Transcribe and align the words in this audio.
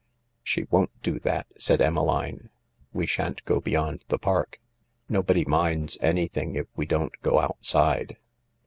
She 0.41 0.63
won't 0.71 0.89
do 1.03 1.19
that," 1.19 1.45
said 1.59 1.79
Emmeline, 1.79 2.49
"We 2.91 3.05
shan't 3.05 3.43
go 3.43 3.43
8 3.43 3.45
THE 3.45 3.53
LARK 3.53 3.63
beyond 3.65 4.03
the 4.07 4.17
park. 4.17 4.59
Nobody 5.07 5.45
minds 5.45 5.99
anything 6.01 6.55
if 6.55 6.65
we 6.75 6.87
don't 6.87 7.13
go 7.21 7.37
outside. 7.39 8.17